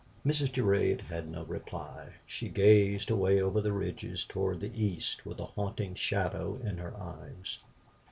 [0.25, 0.51] Mrs.
[0.51, 5.45] Durade had no reply; she gazed away over the ridges toward the east with a
[5.45, 7.59] haunting shadow in her eyes.